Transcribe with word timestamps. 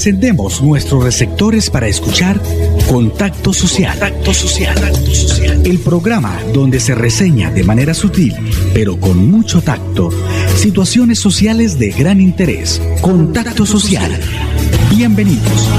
Encendemos 0.00 0.62
nuestros 0.62 1.04
receptores 1.04 1.68
para 1.68 1.86
escuchar 1.86 2.40
Contacto 2.88 3.52
Social. 3.52 3.98
Contacto 3.98 4.32
Social. 4.32 5.60
El 5.62 5.78
programa 5.78 6.38
donde 6.54 6.80
se 6.80 6.94
reseña 6.94 7.50
de 7.50 7.64
manera 7.64 7.92
sutil, 7.92 8.34
pero 8.72 8.98
con 8.98 9.30
mucho 9.30 9.60
tacto, 9.60 10.08
situaciones 10.54 11.18
sociales 11.18 11.78
de 11.78 11.90
gran 11.90 12.18
interés. 12.18 12.80
Contacto 13.02 13.66
Social. 13.66 14.10
Bienvenidos. 14.88 15.70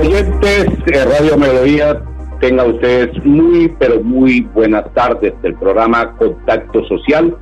Oyentes 0.00 0.66
de 0.86 1.04
Radio 1.04 1.36
Melodía, 1.36 2.02
tengan 2.40 2.74
ustedes 2.74 3.10
muy, 3.24 3.72
pero 3.78 4.02
muy 4.02 4.40
buenas 4.40 4.92
tardes 4.92 5.40
del 5.40 5.54
programa 5.54 6.16
Contacto 6.16 6.84
Social 6.88 7.32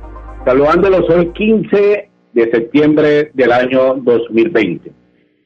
saludándolos 0.45 1.09
hoy 1.09 1.31
15 1.31 2.09
de 2.33 2.51
septiembre 2.51 3.31
del 3.33 3.51
año 3.51 3.95
2020, 3.95 4.91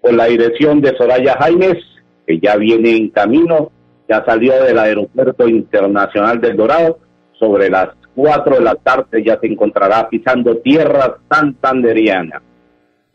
con 0.01 0.17
la 0.17 0.25
dirección 0.25 0.81
de 0.81 0.95
Soraya 0.97 1.35
Jaimes, 1.39 1.77
que 2.25 2.39
ya 2.39 2.55
viene 2.55 2.95
en 2.95 3.09
camino, 3.09 3.71
ya 4.09 4.23
salió 4.25 4.63
del 4.63 4.79
Aeropuerto 4.79 5.47
Internacional 5.47 6.41
del 6.41 6.57
Dorado, 6.57 6.99
sobre 7.33 7.69
las 7.69 7.89
4 8.15 8.55
de 8.55 8.61
la 8.61 8.75
tarde 8.75 9.23
ya 9.23 9.39
se 9.39 9.47
encontrará 9.47 10.09
pisando 10.09 10.57
tierra 10.57 11.17
santanderiana. 11.29 12.41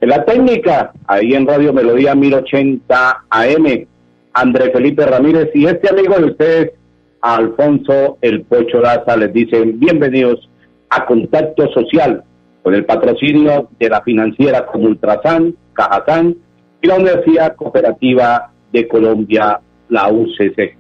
En 0.01 0.09
la 0.09 0.25
técnica, 0.25 0.93
ahí 1.07 1.35
en 1.35 1.47
Radio 1.47 1.73
Melodía 1.73 2.15
1080 2.15 3.25
AM, 3.29 3.87
André 4.33 4.71
Felipe 4.71 5.05
Ramírez 5.05 5.51
y 5.55 5.67
este 5.67 5.91
amigo 5.91 6.15
de 6.17 6.25
ustedes, 6.27 6.73
Alfonso 7.21 8.19
El 8.21 8.43
Pocho 8.43 8.81
Laza, 8.81 9.17
les 9.17 9.33
dicen 9.33 9.79
bienvenidos 9.81 10.49
a 10.93 11.07
contacto 11.07 11.67
social 11.73 12.23
con 12.63 12.75
el 12.75 12.85
patrocinio 12.85 13.71
de 13.79 13.89
la 13.89 14.03
financiera 14.03 14.67
como 14.67 14.85
Ultrasan, 14.85 15.55
Cajazán 15.73 16.37
y 16.83 16.87
la 16.87 16.97
Universidad 16.97 17.57
Cooperativa 17.57 18.51
de 18.73 18.87
Colombia, 18.87 19.59
la 19.89 20.13
UCC. 20.13 20.77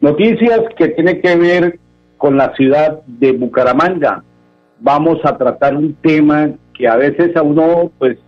Noticias 0.00 0.60
que 0.78 0.88
tienen 0.88 1.20
que 1.20 1.36
ver 1.36 1.78
con 2.16 2.36
la 2.36 2.54
ciudad 2.54 3.00
de 3.06 3.32
Bucaramanga. 3.32 4.22
Vamos 4.78 5.18
a 5.24 5.36
tratar 5.36 5.76
un 5.76 5.94
tema 5.94 6.50
que 6.72 6.86
a 6.86 6.96
veces 6.96 7.36
a 7.36 7.42
uno 7.42 7.90
pues 7.98 8.18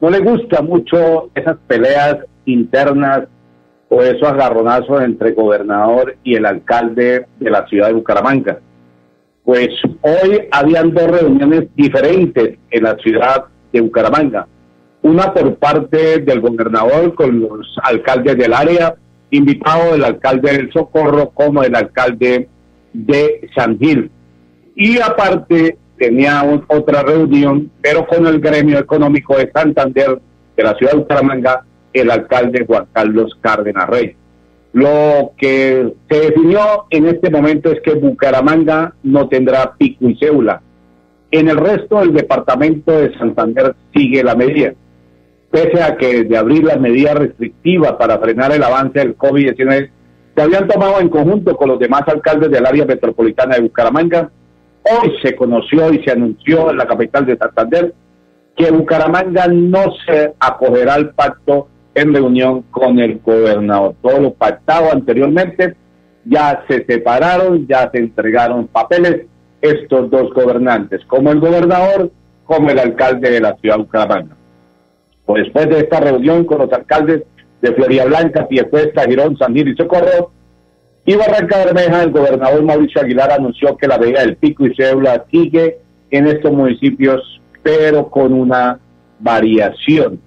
no 0.00 0.10
le 0.10 0.18
gusta 0.18 0.62
mucho 0.62 1.30
esas 1.34 1.58
peleas 1.68 2.18
internas 2.44 3.28
o 3.88 4.02
esos 4.02 4.28
agarronazos 4.28 5.02
entre 5.02 5.32
gobernador 5.32 6.16
y 6.24 6.34
el 6.34 6.44
alcalde 6.44 7.26
de 7.38 7.50
la 7.50 7.66
ciudad 7.68 7.88
de 7.88 7.94
Bucaramanga. 7.94 8.58
Pues 9.48 9.70
hoy 10.02 10.46
habían 10.50 10.92
dos 10.92 11.10
reuniones 11.10 11.68
diferentes 11.74 12.58
en 12.70 12.82
la 12.82 12.96
ciudad 12.96 13.46
de 13.72 13.80
Bucaramanga. 13.80 14.46
Una 15.00 15.32
por 15.32 15.54
parte 15.56 16.18
del 16.18 16.42
gobernador 16.42 17.14
con 17.14 17.40
los 17.40 17.74
alcaldes 17.82 18.36
del 18.36 18.52
área, 18.52 18.94
invitado 19.30 19.92
del 19.92 20.04
alcalde 20.04 20.52
del 20.52 20.70
Socorro 20.70 21.30
como 21.30 21.62
el 21.62 21.74
alcalde 21.74 22.46
de 22.92 23.48
San 23.56 23.78
Gil. 23.78 24.10
Y 24.76 25.00
aparte 25.00 25.78
tenía 25.96 26.44
otra 26.66 27.02
reunión, 27.02 27.70
pero 27.80 28.06
con 28.06 28.26
el 28.26 28.40
gremio 28.40 28.78
económico 28.78 29.34
de 29.38 29.50
Santander, 29.50 30.20
de 30.58 30.62
la 30.62 30.74
ciudad 30.74 30.92
de 30.92 30.98
Bucaramanga, 30.98 31.64
el 31.94 32.10
alcalde 32.10 32.66
Juan 32.66 32.86
Carlos 32.92 33.32
Cárdenas 33.40 33.88
Rey. 33.88 34.14
Lo 34.72 35.32
que 35.36 35.94
se 36.10 36.20
definió 36.20 36.86
en 36.90 37.06
este 37.06 37.30
momento 37.30 37.70
es 37.70 37.80
que 37.80 37.94
Bucaramanga 37.94 38.94
no 39.02 39.28
tendrá 39.28 39.74
pico 39.76 40.08
y 40.08 40.16
cédula. 40.16 40.60
En 41.30 41.48
el 41.48 41.56
resto 41.56 42.00
del 42.00 42.12
departamento 42.12 42.92
de 42.92 43.16
Santander 43.18 43.74
sigue 43.94 44.22
la 44.22 44.34
medida. 44.34 44.74
Pese 45.50 45.82
a 45.82 45.96
que 45.96 46.22
desde 46.22 46.36
abril 46.36 46.66
las 46.66 46.80
medidas 46.80 47.14
restrictivas 47.14 47.92
para 47.92 48.18
frenar 48.18 48.52
el 48.52 48.62
avance 48.62 48.98
del 48.98 49.16
COVID-19 49.16 49.90
se 50.36 50.42
habían 50.42 50.68
tomado 50.68 51.00
en 51.00 51.08
conjunto 51.08 51.56
con 51.56 51.68
los 51.68 51.78
demás 51.78 52.02
alcaldes 52.06 52.50
del 52.50 52.66
área 52.66 52.84
metropolitana 52.84 53.56
de 53.56 53.62
Bucaramanga, 53.62 54.30
hoy 54.84 55.12
se 55.22 55.34
conoció 55.34 55.92
y 55.92 56.02
se 56.04 56.12
anunció 56.12 56.70
en 56.70 56.76
la 56.76 56.86
capital 56.86 57.26
de 57.26 57.36
Santander 57.36 57.94
que 58.56 58.70
Bucaramanga 58.70 59.46
no 59.48 59.84
se 60.04 60.34
acogerá 60.38 60.94
al 60.94 61.10
pacto 61.10 61.68
en 62.00 62.14
reunión 62.14 62.62
con 62.70 62.98
el 62.98 63.18
gobernador. 63.18 63.94
Todo 64.00 64.20
lo 64.20 64.34
pactado 64.34 64.92
anteriormente 64.92 65.74
ya 66.24 66.64
se 66.68 66.84
separaron, 66.84 67.66
ya 67.66 67.90
se 67.90 67.98
entregaron 67.98 68.66
papeles 68.68 69.26
estos 69.60 70.10
dos 70.10 70.32
gobernantes, 70.32 71.04
como 71.06 71.32
el 71.32 71.40
gobernador, 71.40 72.10
como 72.44 72.70
el 72.70 72.78
alcalde 72.78 73.30
de 73.30 73.40
la 73.40 73.56
ciudad 73.56 73.76
de 73.76 73.82
Bucaramanga. 73.82 74.36
Pues 75.26 75.44
después 75.44 75.68
de 75.68 75.78
esta 75.80 76.00
reunión 76.00 76.44
con 76.44 76.58
los 76.58 76.72
alcaldes 76.72 77.24
de 77.60 77.72
Florida 77.72 78.04
Blanca, 78.04 78.46
Piecuesta, 78.46 79.04
Girón, 79.04 79.36
San 79.36 79.54
Gil 79.54 79.68
y 79.68 79.76
Socorro, 79.76 80.30
y 81.04 81.16
Barranca 81.16 81.64
Bermeja, 81.64 82.02
el 82.02 82.10
gobernador 82.10 82.62
Mauricio 82.62 83.00
Aguilar 83.00 83.32
anunció 83.32 83.76
que 83.76 83.88
la 83.88 83.98
medida 83.98 84.20
del 84.20 84.36
pico 84.36 84.66
y 84.66 84.74
cédula 84.74 85.24
sigue 85.30 85.78
en 86.10 86.26
estos 86.26 86.52
municipios, 86.52 87.40
pero 87.62 88.08
con 88.08 88.32
una 88.32 88.78
variación 89.18 90.20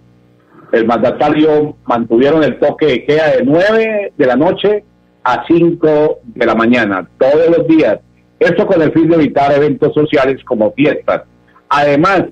el 0.72 0.86
mandatario 0.86 1.76
mantuvieron 1.86 2.44
el 2.44 2.58
toque 2.60 2.86
de 2.86 3.06
queda 3.06 3.32
de 3.32 3.44
9 3.44 4.14
de 4.18 4.26
la 4.26 4.36
noche 4.36 4.84
a 5.24 5.46
5 5.48 6.20
de 6.24 6.46
la 6.46 6.56
mañana, 6.56 7.08
todos 7.18 7.50
los 7.58 7.68
días. 7.68 8.00
Esto 8.40 8.66
con 8.66 8.82
el 8.82 8.92
fin 8.92 9.08
de 9.10 9.16
evitar 9.16 9.52
eventos 9.52 9.94
sociales 9.94 10.44
como 10.44 10.72
fiestas. 10.72 11.24
Además, 11.70 12.24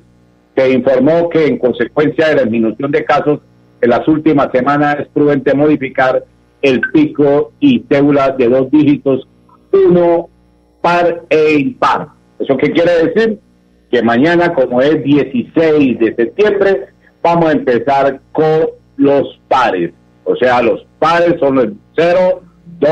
se 0.56 0.72
informó 0.72 1.30
que 1.30 1.46
en 1.46 1.58
consecuencia 1.58 2.30
de 2.30 2.36
la 2.36 2.42
disminución 2.44 2.92
de 2.92 3.06
casos 3.06 3.40
en 3.82 3.90
las 3.90 4.08
últimas 4.08 4.50
semanas 4.52 4.98
es 5.00 5.08
prudente 5.10 5.54
modificar 5.54 6.26
el 6.62 6.82
pico 6.92 7.52
y 7.60 7.86
cédula 7.90 8.32
de 8.32 8.50
dos 8.50 8.70
dígitos, 8.72 9.28
uno 9.72 10.30
par 10.82 11.24
e 11.30 11.54
impar. 11.60 12.10
¿Eso 12.40 12.58
qué 12.58 12.72
quiere 12.72 13.06
decir? 13.06 13.40
Que 13.92 14.02
mañana, 14.02 14.54
como 14.54 14.82
es 14.82 15.04
16 15.04 16.00
de 16.00 16.16
septiembre, 16.16 16.88
vamos 17.22 17.50
a 17.50 17.52
empezar 17.54 18.20
con 18.32 18.70
los 18.98 19.40
pares. 19.48 19.92
O 20.24 20.36
sea, 20.36 20.62
los 20.62 20.86
pares 21.00 21.40
son 21.40 21.60
el 21.60 21.76
0, 21.96 22.42
2, 22.80 22.92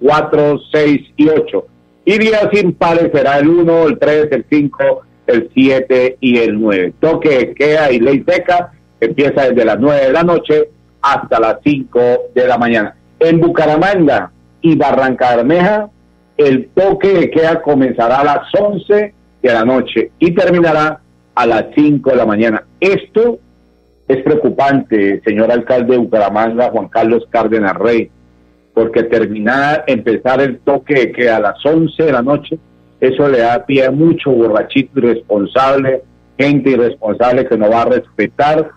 4, 0.00 0.60
6 0.72 1.00
y 1.16 1.28
8. 1.28 1.66
Y 2.06 2.18
días 2.18 2.48
impares 2.52 3.10
será 3.12 3.38
el 3.38 3.48
1, 3.48 3.86
el 3.88 3.98
3, 3.98 4.28
el 4.32 4.46
5, 4.50 5.02
el 5.26 5.50
7 5.54 6.18
y 6.20 6.38
el 6.38 6.60
9. 6.60 6.94
Toque 7.00 7.54
queda 7.54 7.90
y 7.90 8.00
ley 8.00 8.24
seca 8.26 8.72
empieza 9.00 9.48
desde 9.48 9.64
las 9.64 9.78
9 9.78 10.06
de 10.06 10.12
la 10.12 10.22
noche 10.22 10.68
hasta 11.00 11.40
las 11.40 11.58
5 11.62 12.00
de 12.34 12.46
la 12.46 12.58
mañana. 12.58 12.96
En 13.18 13.40
Bucaramanga 13.40 14.32
y 14.60 14.76
Barranca 14.76 15.36
Bermeja, 15.36 15.88
el 16.36 16.68
toque 16.74 17.08
de 17.08 17.30
queda 17.30 17.62
comenzará 17.62 18.20
a 18.20 18.24
las 18.24 18.54
11 18.58 19.14
de 19.42 19.52
la 19.52 19.64
noche 19.64 20.10
y 20.18 20.32
terminará 20.32 21.00
a 21.34 21.46
las 21.46 21.66
5 21.74 22.10
de 22.10 22.16
la 22.16 22.26
mañana. 22.26 22.64
Esto 22.80 23.38
es 24.06 24.22
preocupante, 24.22 25.22
señor 25.24 25.50
alcalde 25.50 25.92
de 25.92 25.98
Bucaramanga, 25.98 26.70
Juan 26.70 26.88
Carlos 26.88 27.26
Cárdenas 27.30 27.74
Rey, 27.76 28.10
porque 28.74 29.04
terminar, 29.04 29.84
empezar 29.86 30.40
el 30.40 30.58
toque 30.58 31.12
que 31.12 31.30
a 31.30 31.40
las 31.40 31.64
11 31.64 32.02
de 32.02 32.12
la 32.12 32.22
noche, 32.22 32.58
eso 33.00 33.28
le 33.28 33.38
da 33.38 33.64
pie 33.64 33.86
a 33.86 33.90
mucho 33.90 34.30
borrachito 34.30 34.98
irresponsable, 34.98 36.02
gente 36.38 36.70
irresponsable 36.70 37.46
que 37.46 37.56
no 37.56 37.70
va 37.70 37.82
a 37.82 37.86
respetar 37.86 38.70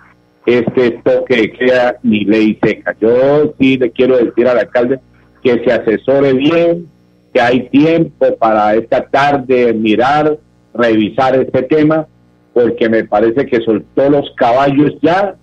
este 0.46 0.92
toque 1.04 1.36
de 1.36 1.52
queda 1.52 1.98
ni 2.04 2.24
ley 2.24 2.58
seca. 2.64 2.96
Yo 3.02 3.54
sí 3.60 3.78
le 3.78 3.92
quiero 3.92 4.18
decir 4.18 4.48
al 4.48 4.60
alcalde 4.60 5.00
que 5.44 5.62
se 5.64 5.72
asesore 5.72 6.34
bien, 6.34 6.88
que 7.34 7.42
hay 7.42 7.68
tiempo 7.70 8.36
para 8.38 8.76
esta 8.76 9.04
tarde 9.08 9.74
mirar, 9.74 10.38
revisar 10.74 11.36
este 11.36 11.64
tema 11.64 12.08
porque 12.58 12.90
me 12.90 13.04
parece 13.04 13.46
que 13.46 13.62
soltó 13.62 14.10
los 14.10 14.32
caballos 14.36 14.94
ya 15.04 15.36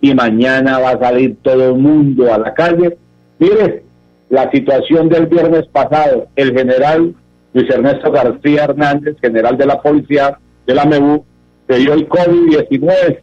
y 0.00 0.14
mañana 0.14 0.78
va 0.78 0.92
a 0.92 0.98
salir 0.98 1.36
todo 1.42 1.68
el 1.68 1.74
mundo 1.74 2.32
a 2.32 2.38
la 2.38 2.54
calle. 2.54 2.96
Mire, 3.38 3.82
la 4.30 4.50
situación 4.50 5.10
del 5.10 5.26
viernes 5.26 5.66
pasado, 5.66 6.28
el 6.36 6.56
general 6.56 7.14
Luis 7.52 7.68
Ernesto 7.68 8.10
García 8.10 8.64
Hernández, 8.64 9.14
general 9.20 9.58
de 9.58 9.66
la 9.66 9.82
policía 9.82 10.38
de 10.66 10.74
la 10.74 10.86
MEBU, 10.86 11.26
se 11.68 11.76
dio 11.76 11.92
el 11.92 12.08
COVID-19. 12.08 13.18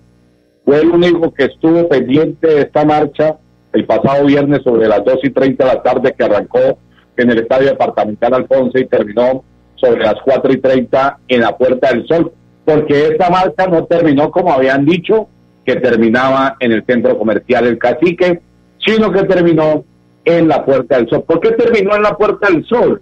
Fue 0.63 0.79
el 0.79 0.89
único 0.89 1.33
que 1.33 1.45
estuvo 1.45 1.89
pendiente 1.89 2.45
de 2.45 2.61
esta 2.61 2.85
marcha 2.85 3.37
el 3.73 3.85
pasado 3.85 4.23
viernes 4.27 4.61
sobre 4.63 4.87
las 4.87 5.03
2 5.03 5.17
y 5.23 5.31
30 5.31 5.65
de 5.65 5.73
la 5.73 5.81
tarde 5.81 6.13
que 6.15 6.23
arrancó 6.23 6.77
en 7.17 7.31
el 7.31 7.39
Estadio 7.39 7.69
Departamental 7.69 8.35
Alfonso 8.35 8.77
y 8.77 8.85
terminó 8.85 9.43
sobre 9.77 10.03
las 10.03 10.17
4 10.23 10.53
y 10.53 10.57
30 10.57 11.17
en 11.27 11.41
la 11.41 11.57
Puerta 11.57 11.89
del 11.89 12.05
Sol 12.05 12.33
porque 12.65 13.07
esta 13.07 13.29
marcha 13.29 13.67
no 13.67 13.85
terminó 13.85 14.31
como 14.31 14.53
habían 14.53 14.85
dicho, 14.85 15.27
que 15.65 15.75
terminaba 15.75 16.57
en 16.59 16.71
el 16.71 16.85
centro 16.85 17.17
comercial 17.17 17.67
El 17.67 17.77
Cacique, 17.77 18.41
sino 18.85 19.11
que 19.11 19.23
terminó 19.23 19.83
en 20.25 20.47
la 20.47 20.65
Puerta 20.65 20.97
del 20.97 21.09
Sol. 21.09 21.23
¿Por 21.23 21.39
qué 21.39 21.51
terminó 21.51 21.95
en 21.95 22.03
la 22.03 22.17
Puerta 22.17 22.47
del 22.49 22.65
Sol? 22.65 23.01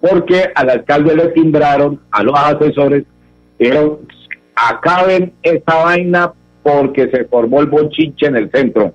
Porque 0.00 0.50
al 0.54 0.70
alcalde 0.70 1.14
le 1.14 1.28
timbraron, 1.28 2.00
a 2.10 2.22
los 2.22 2.34
asesores, 2.38 3.04
dijeron, 3.58 3.98
acaben 4.54 5.32
esta 5.42 5.84
vaina 5.84 6.32
porque 6.62 7.10
se 7.10 7.24
formó 7.24 7.60
el 7.60 7.66
bochinche 7.66 8.26
en 8.26 8.36
el 8.36 8.50
centro. 8.50 8.92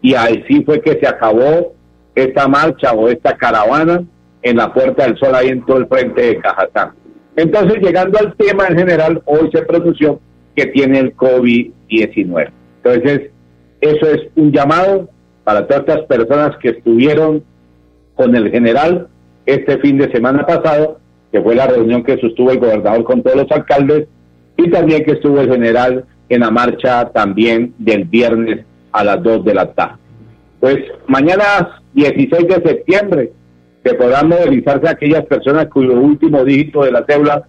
Y 0.00 0.14
así 0.14 0.62
fue 0.64 0.80
que 0.80 0.98
se 0.98 1.06
acabó 1.06 1.74
esta 2.14 2.48
marcha 2.48 2.92
o 2.92 3.08
esta 3.08 3.36
caravana 3.36 4.04
en 4.42 4.56
la 4.56 4.72
Puerta 4.72 5.04
del 5.04 5.16
Sol, 5.18 5.34
ahí 5.34 5.48
en 5.48 5.64
todo 5.64 5.78
el 5.78 5.86
frente 5.86 6.20
de 6.20 6.38
Cajatán. 6.38 7.01
Entonces, 7.36 7.80
llegando 7.82 8.18
al 8.18 8.34
tema 8.36 8.66
en 8.68 8.78
general, 8.78 9.22
hoy 9.24 9.50
se 9.52 9.62
pronunció 9.62 10.20
que 10.54 10.66
tiene 10.66 10.98
el 10.98 11.16
COVID-19. 11.16 12.50
Entonces, 12.82 13.30
eso 13.80 14.06
es 14.06 14.28
un 14.36 14.52
llamado 14.52 15.08
para 15.44 15.66
todas 15.66 15.82
estas 15.82 16.02
personas 16.02 16.56
que 16.58 16.70
estuvieron 16.70 17.42
con 18.14 18.36
el 18.36 18.50
general 18.50 19.08
este 19.46 19.78
fin 19.78 19.98
de 19.98 20.10
semana 20.12 20.46
pasado, 20.46 21.00
que 21.32 21.40
fue 21.40 21.54
la 21.54 21.66
reunión 21.66 22.04
que 22.04 22.18
sostuvo 22.18 22.50
el 22.50 22.58
gobernador 22.58 23.02
con 23.04 23.22
todos 23.22 23.36
los 23.36 23.50
alcaldes, 23.50 24.06
y 24.56 24.70
también 24.70 25.04
que 25.04 25.12
estuvo 25.12 25.40
el 25.40 25.50
general 25.50 26.04
en 26.28 26.40
la 26.40 26.50
marcha 26.50 27.10
también 27.10 27.74
del 27.78 28.04
viernes 28.04 28.64
a 28.92 29.04
las 29.04 29.22
2 29.22 29.44
de 29.44 29.54
la 29.54 29.72
tarde. 29.72 29.96
Pues 30.60 30.76
mañana 31.06 31.80
16 31.94 32.46
de 32.46 32.54
septiembre 32.54 33.32
que 33.84 33.94
podrán 33.94 34.28
movilizarse 34.28 34.88
aquellas 34.88 35.24
personas 35.26 35.66
cuyo 35.66 35.94
último 35.94 36.44
dígito 36.44 36.84
de 36.84 36.92
la 36.92 37.04
cédula 37.04 37.42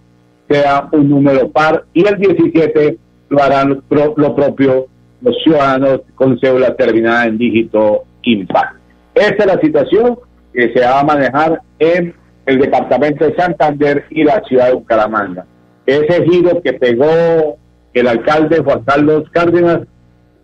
sea 0.49 0.87
un 0.91 1.09
número 1.09 1.49
par 1.49 1.85
y 1.93 2.07
el 2.07 2.17
17 2.17 2.97
lo 3.29 3.41
harán 3.41 3.83
lo 3.89 4.35
propio 4.35 4.87
los 5.21 5.35
ciudadanos 5.43 6.01
con 6.15 6.39
cédula 6.39 6.75
terminada 6.75 7.25
en 7.25 7.37
dígito 7.37 8.03
impar. 8.23 8.73
Esta 9.15 9.43
es 9.43 9.45
la 9.45 9.61
situación 9.61 10.19
que 10.53 10.73
se 10.73 10.81
va 10.81 10.99
a 10.99 11.03
manejar 11.03 11.61
en 11.79 12.13
el 12.45 12.59
departamento 12.59 13.25
de 13.25 13.35
Santander 13.35 14.05
y 14.09 14.23
la 14.23 14.43
ciudad 14.43 14.67
de 14.67 14.73
Bucaramanga. 14.73 15.45
Ese 15.85 16.23
giro 16.25 16.61
que 16.61 16.73
pegó 16.73 17.57
el 17.93 18.07
alcalde 18.07 18.59
Juan 18.59 18.83
Carlos 18.83 19.29
Cárdenas 19.31 19.81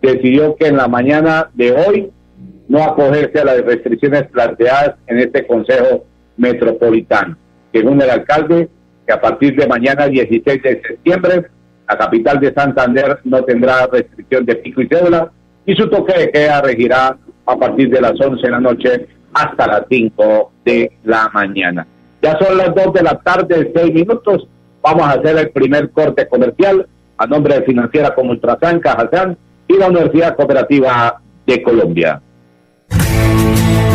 decidió 0.00 0.56
que 0.56 0.68
en 0.68 0.76
la 0.76 0.88
mañana 0.88 1.50
de 1.54 1.72
hoy 1.72 2.10
no 2.68 2.82
acogerse 2.82 3.40
a 3.40 3.44
las 3.44 3.64
restricciones 3.64 4.24
planteadas 4.28 4.94
en 5.06 5.18
este 5.18 5.46
Consejo 5.46 6.04
Metropolitano. 6.36 7.36
Según 7.72 8.00
el 8.00 8.10
alcalde, 8.10 8.68
que 9.06 9.12
a 9.12 9.20
partir 9.20 9.56
de 9.56 9.66
mañana 9.66 10.06
16 10.06 10.62
de 10.62 10.82
septiembre, 10.82 11.46
la 11.88 11.98
capital 11.98 12.38
de 12.38 12.54
Santander 12.54 13.18
no 13.24 13.42
tendrá 13.42 13.86
restricción 13.86 14.46
de 14.46 14.54
pico 14.56 14.82
y 14.82 14.88
cédula 14.88 15.32
y 15.66 15.74
su 15.74 15.88
toque 15.90 16.16
de 16.16 16.30
queda 16.30 16.62
regirá 16.62 17.16
a 17.46 17.56
partir 17.56 17.90
de 17.90 18.00
las 18.00 18.12
11 18.20 18.40
de 18.40 18.50
la 18.50 18.60
noche 18.60 19.08
hasta 19.34 19.66
las 19.66 19.82
5 19.88 20.52
de 20.64 20.92
la 21.04 21.28
mañana. 21.32 21.86
Ya 22.22 22.38
son 22.38 22.56
las 22.56 22.74
2 22.74 22.92
de 22.92 23.02
la 23.02 23.18
tarde, 23.20 23.72
6 23.74 23.94
minutos. 23.94 24.46
Vamos 24.82 25.02
a 25.02 25.12
hacer 25.12 25.36
el 25.38 25.50
primer 25.50 25.90
corte 25.90 26.28
comercial 26.28 26.86
a 27.18 27.26
nombre 27.26 27.54
de 27.54 27.62
Financiera 27.62 28.14
como 28.14 28.30
Ultrasan, 28.30 28.80
Cajazán 28.80 29.36
y 29.68 29.76
la 29.76 29.88
Universidad 29.88 30.36
Cooperativa 30.36 31.20
de 31.46 31.62
Colombia. 31.62 32.20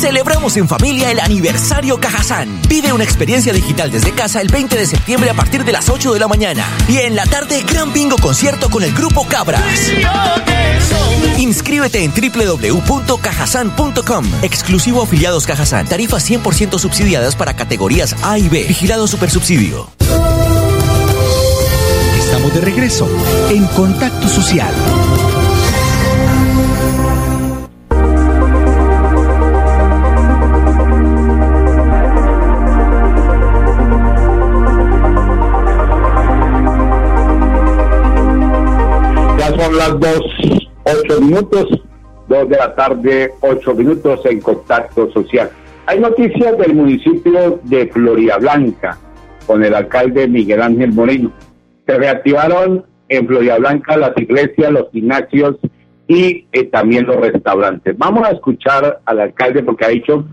Celebramos 0.00 0.56
en 0.58 0.68
familia 0.68 1.10
el 1.10 1.18
aniversario 1.20 1.98
Cajazán. 1.98 2.60
Pide 2.68 2.92
una 2.92 3.02
experiencia 3.02 3.54
digital 3.54 3.90
desde 3.90 4.12
casa 4.12 4.42
el 4.42 4.48
20 4.48 4.76
de 4.76 4.84
septiembre 4.84 5.30
a 5.30 5.34
partir 5.34 5.64
de 5.64 5.72
las 5.72 5.88
8 5.88 6.12
de 6.12 6.20
la 6.20 6.28
mañana. 6.28 6.66
Y 6.86 6.98
en 6.98 7.16
la 7.16 7.24
tarde, 7.24 7.64
gran 7.66 7.94
bingo 7.94 8.18
concierto 8.18 8.68
con 8.68 8.82
el 8.82 8.92
grupo 8.92 9.26
Cabras. 9.26 9.62
Inscríbete 11.38 12.04
en 12.04 12.12
www.cajazán.com. 12.12 14.26
Exclusivo 14.42 15.02
afiliados 15.02 15.46
Cajazán. 15.46 15.86
Tarifas 15.86 16.30
100% 16.30 16.78
subsidiadas 16.78 17.34
para 17.34 17.56
categorías 17.56 18.14
A 18.22 18.38
y 18.38 18.50
B. 18.50 18.66
Vigilado 18.68 19.06
Supersubsidio. 19.06 19.88
Estamos 22.18 22.52
de 22.52 22.60
regreso 22.60 23.08
en 23.48 23.64
Contacto 23.68 24.28
Social. 24.28 24.74
Son 39.56 39.76
las 39.76 39.98
dos, 39.98 40.20
ocho 40.84 41.20
minutos, 41.20 41.66
dos 42.28 42.48
de 42.48 42.56
la 42.56 42.74
tarde, 42.74 43.32
ocho 43.40 43.74
minutos 43.74 44.20
en 44.26 44.40
contacto 44.40 45.10
social. 45.12 45.50
Hay 45.86 46.00
noticias 46.00 46.58
del 46.58 46.74
municipio 46.74 47.60
de 47.62 47.86
Floria 47.88 48.36
Blanca 48.38 48.98
con 49.46 49.64
el 49.64 49.74
alcalde 49.74 50.28
Miguel 50.28 50.60
Ángel 50.60 50.92
Moreno. 50.92 51.32
Se 51.86 51.96
reactivaron 51.96 52.84
en 53.08 53.26
Floria 53.26 53.56
Blanca 53.58 53.96
las 53.96 54.12
iglesias, 54.16 54.72
los 54.72 54.90
gimnasios 54.90 55.56
y 56.08 56.46
eh, 56.52 56.64
también 56.64 57.06
los 57.06 57.16
restaurantes. 57.16 57.96
Vamos 57.96 58.26
a 58.28 58.32
escuchar 58.32 59.00
al 59.04 59.20
alcalde 59.20 59.62
porque 59.62 59.84
ha 59.84 59.88
dicho 59.88 60.26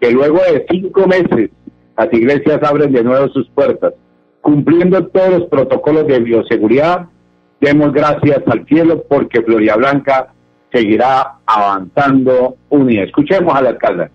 que 0.00 0.10
luego 0.10 0.38
de 0.38 0.64
cinco 0.70 1.06
meses 1.06 1.50
las 1.98 2.12
iglesias 2.12 2.62
abren 2.62 2.92
de 2.92 3.04
nuevo 3.04 3.28
sus 3.28 3.48
puertas, 3.50 3.92
cumpliendo 4.40 5.06
todos 5.08 5.40
los 5.40 5.48
protocolos 5.48 6.06
de 6.06 6.20
bioseguridad 6.20 7.08
Demos 7.60 7.92
gracias 7.92 8.40
al 8.46 8.64
cielo 8.66 9.02
porque 9.06 9.42
Floria 9.42 9.76
Blanca 9.76 10.32
seguirá 10.72 11.34
avanzando 11.44 12.56
unida. 12.70 13.02
Escuchemos 13.02 13.54
al 13.54 13.66
alcalde. 13.66 14.08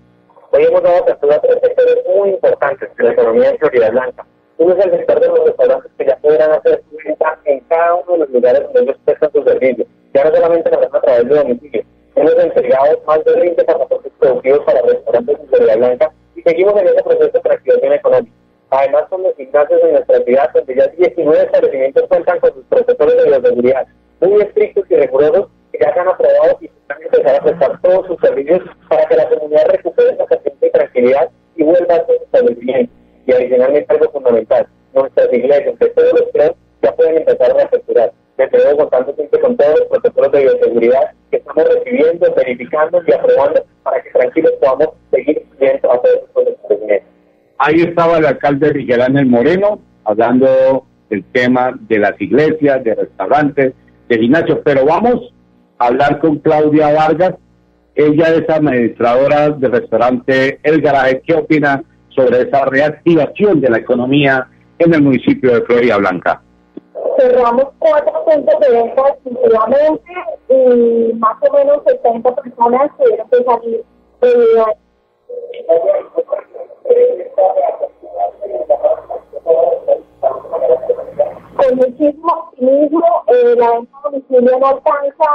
Hoy 0.50 0.64
hemos 0.64 0.82
dado 0.82 1.04
apertura 1.04 1.36
a 1.36 1.42
tres 1.42 1.60
sectores 1.62 1.98
muy 2.08 2.30
importantes 2.30 2.90
de 2.98 3.04
la 3.04 3.12
economía 3.12 3.52
de 3.52 3.58
Florida 3.60 3.92
Blanca. 3.92 4.26
Uno 4.58 4.74
es 4.74 4.86
el 4.86 4.92
sector 4.94 5.20
de 5.20 5.28
los 5.28 5.46
restaurantes 5.46 5.92
que 5.96 6.06
ya 6.08 6.18
podrán 6.18 6.52
hacer 6.54 6.82
venta 7.06 7.40
en 7.46 7.60
cada 7.70 7.94
uno 7.94 8.14
de 8.14 8.18
los 8.18 8.30
lugares 8.32 8.64
donde 8.64 8.82
ellos 8.82 8.98
prestan 9.06 9.32
sus 9.32 9.44
servicios. 9.44 9.88
Ya 10.16 10.24
no 10.24 10.36
solamente 10.36 10.72
lo 10.72 10.80
a 10.80 11.02
través 11.02 11.30
de 11.30 11.36
domicilio. 11.36 11.84
Hemos 12.16 12.34
entregado 12.40 13.00
más 13.06 13.24
de 13.26 13.40
20 13.42 13.64
pasaportes 13.64 14.12
productivos 14.18 14.60
para 14.62 14.82
restaurantes 14.82 15.40
de 15.40 15.48
Florida 15.50 15.76
Blanca 15.76 16.12
y 16.36 16.42
seguimos 16.42 16.82
en 16.82 16.88
ese 16.88 17.04
proceso 17.04 17.32
de 17.32 17.42
reactivación 17.44 17.94
económica. 17.94 18.32
Además, 18.72 19.04
son 19.10 19.24
los 19.24 19.36
gimnasios 19.36 19.82
en 19.84 19.92
nuestra 19.92 20.20
ciudad, 20.22 20.50
donde 20.54 20.76
ya 20.76 20.88
19 20.88 21.44
establecimientos 21.44 22.08
cuentan 22.08 22.40
con 22.40 22.54
sus 22.54 22.65
protocolos 23.06 23.32
de 23.32 23.40
bioseguridad 23.40 23.88
muy 24.22 24.42
estrictos 24.42 24.86
y 24.90 24.96
rigurosos 24.96 25.48
que 25.72 25.80
ya 25.80 25.94
se 25.94 26.00
han 26.00 26.08
aprobado 26.08 26.58
y 26.62 26.66
están 26.66 27.02
empezar 27.02 27.36
a 27.36 27.44
prestar 27.44 27.82
todos 27.82 28.08
sus 28.08 28.20
servicios 28.20 28.62
para 28.90 29.06
que 29.08 29.16
la 29.16 29.30
comunidad 29.30 29.68
recupere 29.68 30.12
esa 30.12 30.26
paciencia 30.26 30.68
y 30.68 30.72
tranquilidad 30.72 31.30
y 31.56 31.64
vuelva 31.64 31.96
a 31.96 32.06
su 32.06 32.14
establecimiento. 32.14 32.94
Y 33.28 33.32
adicionalmente 33.34 33.94
algo 33.94 34.12
fundamental, 34.12 34.68
nuestras 34.94 35.34
iglesias 35.34 35.80
de 35.80 35.90
todos 35.90 36.14
los 36.14 36.32
tres 36.32 36.52
ya 36.82 36.96
pueden 36.96 37.18
empezar 37.18 37.52
a 37.52 37.54
reaperturar. 37.56 38.14
Me 38.38 38.50
quedo 38.50 38.78
contando 38.78 39.14
siempre 39.16 39.40
con 39.40 39.58
todos 39.58 39.80
los 39.80 39.88
protocolos 39.90 40.32
de 40.32 40.44
bioseguridad 40.44 41.12
que 41.32 41.38
estamos 41.38 41.64
recibiendo, 41.74 42.34
verificando 42.36 43.02
y 43.08 43.14
aprobando 43.14 43.66
para 43.84 44.02
que 44.02 44.10
tranquilos 44.12 44.52
podamos 44.62 44.90
seguir 45.12 45.46
viendo 45.60 45.92
a 45.92 46.02
todos 46.02 46.16
los 46.36 46.48
establecimientos. 46.48 47.10
Ahí 47.58 47.82
estaba 47.82 48.18
el 48.18 48.26
alcalde 48.26 48.74
Miguel 48.74 49.02
Ángel 49.02 49.26
Moreno 49.26 49.80
hablando 50.04 50.86
del 51.10 51.24
tema 51.26 51.74
de 51.80 52.00
las 52.00 52.20
iglesias, 52.20 52.84
de 52.84 52.96
restaurantes, 52.96 53.74
de 54.10 54.18
gimnasios. 54.18 54.60
Pero 54.64 54.86
vamos 54.86 55.34
a 55.78 55.88
hablar 55.88 56.20
con 56.20 56.40
Claudia 56.40 56.94
Vargas. 56.94 57.36
Ella 57.96 58.36
es 58.36 58.50
administradora 58.50 59.50
del 59.50 59.72
restaurante 59.72 60.60
El 60.64 60.82
Garaje. 60.82 61.22
¿Qué 61.26 61.34
opina 61.34 61.84
sobre 62.10 62.42
esa 62.42 62.66
reactivación 62.66 63.62
de 63.62 63.70
la 63.70 63.78
economía 63.78 64.48
en 64.80 64.94
el 64.94 65.02
municipio 65.02 65.54
de 65.54 65.62
Florida 65.62 65.98
Blanca? 65.98 66.42
cerramos 67.18 67.68
cuatro 67.80 68.26
puntos 68.26 68.60
de 68.60 68.72
venta 68.72 69.04
definitivamente 69.24 70.12
y 70.50 71.14
más 71.14 71.38
o 71.42 71.54
menos 71.54 71.82
70 71.86 72.36
personas 72.36 72.92
tuvieron 72.98 73.30
que 73.30 73.44
salir 73.44 73.84
de 74.22 74.66
muchísimo 81.76 82.34
optimismo. 82.34 83.24
Eh, 83.28 83.56
la 83.58 83.72
venta 83.72 83.98
domicilio 84.04 84.60
no 84.60 84.68
alcanza 84.68 85.26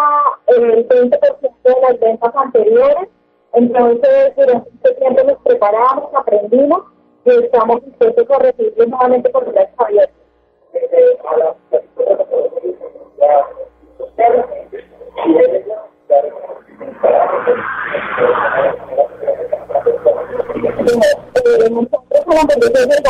el 0.46 0.88
20% 0.88 1.20
de 1.64 1.80
las 1.80 2.00
ventas 2.00 2.34
anteriores. 2.34 3.08
Entonces, 3.52 4.36
durante 4.36 4.70
este 4.70 4.94
tiempo 4.94 5.24
nos 5.24 5.38
preparamos, 5.38 6.14
aprendimos 6.14 6.82
y 7.24 7.30
estamos 7.30 7.84
dispuestos 7.84 8.30
a 8.30 8.38
recibir 8.38 8.88
nuevamente 8.88 9.30
con 9.32 9.44
brazos 9.52 9.74
abiertos. 9.78 10.20
Nosotros 21.70 22.24
como 22.24 22.40
Policía 22.48 22.86
del 22.86 23.04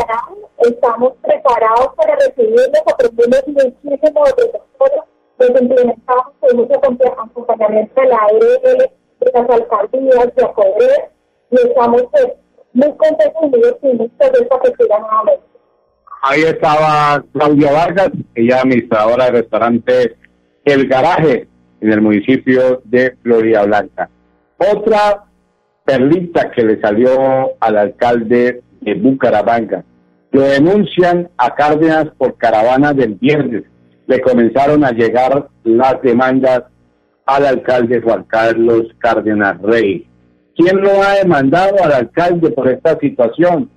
estamos 0.58 1.14
preparados 1.22 1.94
para 1.96 2.16
recibirlos, 2.16 2.68
aprendimos 2.86 3.42
muchísimo 3.46 4.24
de 4.24 4.52
nosotros, 4.52 5.04
los 5.38 5.60
implementamos 5.62 6.26
con 6.40 6.56
mucho 6.58 6.74
acompañamiento 6.76 8.00
de 8.02 8.06
la 8.06 8.16
ARL, 8.16 8.90
de 9.20 9.32
las 9.32 9.50
alcaldías, 9.50 10.34
de 10.34 10.44
ACODER, 10.44 11.10
y 11.50 11.56
estamos 11.56 12.02
pues, 12.10 12.28
muy 12.74 12.92
contentos 12.96 13.42
y 13.42 13.46
muy 13.46 13.64
optimistas 13.64 14.32
de 14.32 14.38
esta 14.40 14.58
festividad 14.60 15.00
nuevamente. 15.00 15.44
Ahí 16.22 16.42
estaba 16.42 17.24
Claudia 17.32 17.72
Vargas, 17.72 18.10
ella 18.34 18.60
administradora 18.60 19.24
del 19.24 19.34
restaurante 19.36 20.16
El 20.66 20.86
Garaje 20.86 21.48
en 21.80 21.92
el 21.92 22.00
municipio 22.00 22.82
de 22.84 23.16
Florida 23.22 23.64
Blanca. 23.64 24.08
Otra 24.58 25.24
perlita 25.84 26.50
que 26.50 26.62
le 26.62 26.80
salió 26.80 27.50
al 27.60 27.78
alcalde 27.78 28.62
de 28.80 28.94
Bucaramanga. 28.94 29.84
Lo 30.32 30.42
denuncian 30.42 31.28
a 31.36 31.54
Cárdenas 31.54 32.08
por 32.16 32.36
caravana 32.36 32.92
del 32.92 33.14
viernes. 33.14 33.64
Le 34.06 34.20
comenzaron 34.20 34.84
a 34.84 34.92
llegar 34.92 35.48
las 35.64 36.00
demandas 36.02 36.64
al 37.26 37.46
alcalde 37.46 38.00
Juan 38.00 38.24
Carlos 38.24 38.86
Cárdenas 38.98 39.60
Rey. 39.62 40.06
¿Quién 40.56 40.80
lo 40.80 41.02
ha 41.02 41.14
demandado 41.14 41.82
al 41.82 41.92
alcalde 41.92 42.50
por 42.50 42.68
esta 42.68 42.98
situación? 42.98 43.70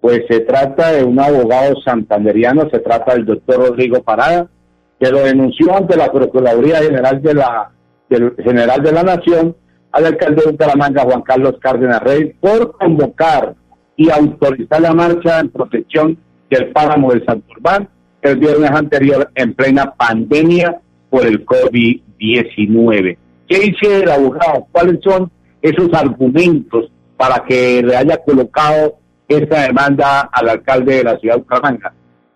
Pues 0.00 0.22
se 0.28 0.40
trata 0.40 0.92
de 0.92 1.04
un 1.04 1.18
abogado 1.18 1.74
santanderiano, 1.82 2.70
se 2.70 2.78
trata 2.78 3.14
del 3.14 3.26
doctor 3.26 3.68
Rodrigo 3.68 4.02
Parada, 4.02 4.48
que 5.00 5.10
lo 5.10 5.20
denunció 5.20 5.74
ante 5.74 5.96
la 5.96 6.12
Procuraduría 6.12 6.82
General 6.82 7.22
de 7.22 7.34
la, 7.34 7.70
del 8.08 8.34
General 8.36 8.82
de 8.82 8.92
la 8.92 9.02
Nación 9.02 9.56
al 9.92 10.06
alcalde 10.06 10.42
de 10.44 10.52
Bucaramanga, 10.52 11.02
Juan 11.02 11.22
Carlos 11.22 11.54
Cárdenas 11.60 12.02
Rey, 12.02 12.34
por 12.38 12.72
convocar 12.72 13.54
y 13.96 14.10
autorizar 14.10 14.80
la 14.80 14.94
marcha 14.94 15.40
en 15.40 15.48
protección 15.48 16.18
del 16.48 16.70
páramo 16.70 17.12
de 17.12 17.24
Santurbán 17.24 17.88
el 18.22 18.36
viernes 18.36 18.70
anterior 18.70 19.30
en 19.34 19.54
plena 19.54 19.94
pandemia 19.94 20.80
por 21.08 21.26
el 21.26 21.44
COVID-19. 21.46 23.16
¿Qué 23.48 23.58
dice 23.58 24.02
el 24.02 24.10
abogado? 24.10 24.66
¿Cuáles 24.70 25.00
son 25.02 25.30
esos 25.62 25.92
argumentos 25.94 26.90
para 27.16 27.44
que 27.44 27.82
le 27.82 27.96
haya 27.96 28.18
colocado 28.18 29.00
esta 29.28 29.62
demanda 29.62 30.22
al 30.32 30.48
alcalde 30.48 30.96
de 30.96 31.04
la 31.04 31.18
ciudad 31.18 31.36
de 31.36 31.42
Bucaramanga. 31.42 31.92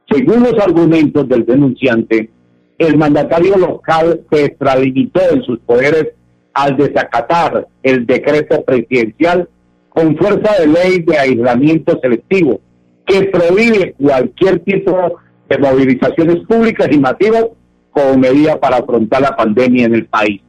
Según 0.08 0.42
los 0.44 0.54
argumentos 0.58 1.28
del 1.28 1.44
denunciante, 1.44 2.30
el 2.78 2.96
mandatario 2.96 3.56
local 3.56 4.20
se 4.30 4.46
extralimitó 4.46 5.20
en 5.30 5.42
sus 5.42 5.58
poderes 5.60 6.08
al 6.52 6.76
desacatar 6.76 7.66
el 7.82 8.06
decreto 8.06 8.64
presidencial 8.64 9.48
con 9.88 10.16
fuerza 10.16 10.60
de 10.60 10.66
ley 10.66 11.02
de 11.02 11.18
aislamiento 11.18 11.98
selectivo, 12.00 12.60
que 13.06 13.24
prohíbe 13.24 13.94
cualquier 13.94 14.60
tipo 14.60 15.20
de 15.48 15.58
movilizaciones 15.58 16.44
públicas 16.46 16.88
y 16.90 16.98
masivas 16.98 17.46
como 17.90 18.18
medida 18.18 18.58
para 18.58 18.78
afrontar 18.78 19.22
la 19.22 19.36
pandemia 19.36 19.86
en 19.86 19.94
el 19.94 20.06
país. 20.06 20.42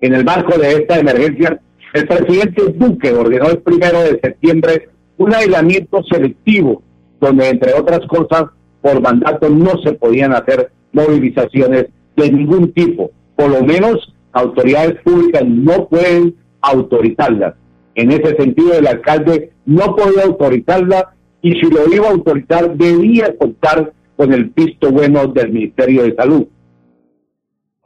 En 0.00 0.14
el 0.14 0.24
marco 0.24 0.58
de 0.58 0.72
esta 0.72 0.98
emergencia, 0.98 1.58
el 1.94 2.06
presidente 2.06 2.62
Duque 2.74 3.12
ordenó 3.12 3.46
el 3.48 3.58
primero 3.58 4.00
de 4.00 4.20
septiembre 4.22 4.90
un 5.16 5.34
aislamiento 5.34 6.02
selectivo, 6.04 6.82
donde 7.20 7.48
entre 7.48 7.72
otras 7.72 8.00
cosas, 8.06 8.50
por 8.82 9.00
mandato 9.00 9.48
no 9.48 9.80
se 9.82 9.92
podían 9.92 10.34
hacer 10.34 10.70
movilizaciones 10.96 11.86
de 12.16 12.32
ningún 12.32 12.72
tipo. 12.72 13.10
Por 13.36 13.50
lo 13.50 13.62
menos 13.62 14.12
autoridades 14.32 15.00
públicas 15.02 15.44
no 15.46 15.86
pueden 15.88 16.34
autorizarlas. 16.62 17.54
En 17.94 18.10
ese 18.10 18.34
sentido, 18.36 18.74
el 18.74 18.86
alcalde 18.86 19.52
no 19.64 19.94
podía 19.94 20.24
autorizarla 20.24 21.14
y 21.42 21.52
si 21.52 21.70
lo 21.70 21.92
iba 21.92 22.08
a 22.08 22.10
autorizar 22.10 22.76
debía 22.76 23.36
contar 23.36 23.92
con 24.16 24.32
el 24.32 24.46
visto 24.46 24.90
bueno 24.90 25.26
del 25.28 25.52
Ministerio 25.52 26.02
de 26.02 26.14
Salud, 26.14 26.46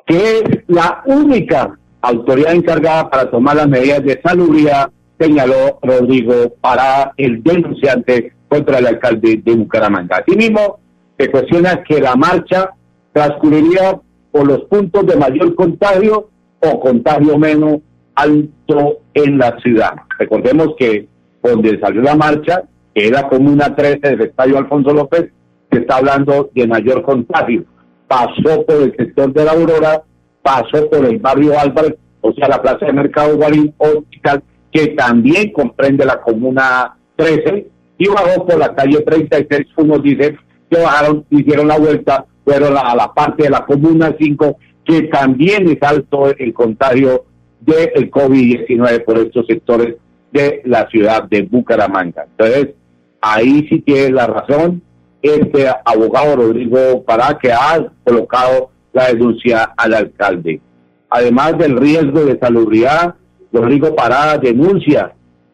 que 0.07 0.39
es 0.39 0.43
la 0.69 1.03
única 1.07 1.79
autoridad 2.01 2.55
encargada 2.55 3.11
para 3.11 3.31
tomar 3.31 3.57
las 3.57 3.69
medidas 3.69 4.03
de 4.05 4.21
salubridad 4.23 4.91
señaló 5.21 5.79
Rodrigo 5.83 6.55
para 6.61 7.13
el 7.17 7.43
denunciante 7.43 8.33
contra 8.49 8.79
el 8.79 8.87
alcalde 8.87 9.43
de 9.45 9.55
Bucaramanga. 9.55 10.25
Asimismo, 10.27 10.81
se 11.19 11.31
cuestiona 11.31 11.83
que 11.83 12.01
la 12.01 12.17
marcha 12.17 12.71
transcurriría 13.13 14.01
por 14.31 14.47
los 14.47 14.61
puntos 14.65 15.07
de 15.07 15.17
mayor 15.17 15.55
contagio 15.55 16.31
o 16.61 16.81
contagio 16.81 17.39
menos 17.39 17.79
alto 18.15 18.99
en 19.15 19.39
la 19.39 19.59
ciudad. 19.61 19.93
Recordemos 20.19 20.75
que 20.79 21.09
donde 21.43 21.81
salió 21.81 22.03
la 22.03 22.17
marcha, 22.17 22.63
que 22.95 23.09
era 23.09 23.29
Comuna 23.29 23.75
13 23.75 24.01
del 24.01 24.21
Estadio 24.23 24.59
Alfonso 24.59 24.93
López, 24.93 25.31
se 25.71 25.79
está 25.79 25.97
hablando 25.97 26.51
de 26.55 26.67
mayor 26.67 27.03
contagio. 27.03 27.65
Pasó 28.07 28.65
por 28.67 28.77
el 28.77 28.95
sector 28.97 29.33
de 29.33 29.45
la 29.45 29.53
Aurora, 29.53 30.03
pasó 30.43 30.89
por 30.91 31.05
el 31.05 31.19
barrio 31.19 31.59
Álvarez, 31.59 31.97
o 32.21 32.33
sea, 32.33 32.49
la 32.49 32.61
plaza 32.61 32.87
de 32.87 32.93
mercado 32.93 33.37
Guarín 33.37 33.73
Hospital, 33.79 34.43
que 34.73 34.89
también 34.89 35.53
comprende 35.53 36.05
la 36.05 36.21
comuna 36.21 36.97
13, 37.17 37.67
y 37.99 38.09
bajó 38.09 38.47
por 38.47 38.59
la 38.59 38.75
calle 38.75 39.01
36, 39.01 39.67
uno 39.77 39.99
dice 39.99 40.37
que 40.71 40.81
bajaron, 40.81 41.25
hicieron 41.31 41.69
la 41.69 41.79
vuelta, 41.79 42.27
fueron 42.51 42.77
a 42.77 42.97
la 42.97 43.15
parte 43.15 43.45
de 43.45 43.51
la 43.51 43.65
comuna 43.65 44.13
5, 44.19 44.59
que 44.85 45.03
también 45.03 45.69
es 45.69 45.81
alto 45.83 46.35
el 46.37 46.53
contagio 46.53 47.27
del 47.61 48.11
COVID-19 48.11 49.05
por 49.05 49.19
estos 49.19 49.47
sectores 49.47 49.95
de 50.33 50.61
la 50.65 50.89
ciudad 50.89 51.25
de 51.25 51.43
Bucaramanga. 51.43 52.25
Entonces, 52.25 52.75
ahí 53.21 53.69
sí 53.69 53.81
tiene 53.83 54.11
la 54.11 54.27
razón 54.27 54.83
este 55.23 55.69
abogado 55.85 56.37
Rodrigo 56.37 57.05
Pará 57.05 57.39
que 57.41 57.53
ha 57.53 57.87
colocado 58.03 58.71
la 58.93 59.09
denuncia 59.09 59.73
al 59.77 59.95
alcalde. 59.95 60.61
Además 61.09 61.57
del 61.57 61.77
riesgo 61.77 62.25
de 62.25 62.37
salubridad, 62.39 63.15
Rodrigo 63.53 63.95
Parada 63.95 64.39
denuncia 64.39 65.13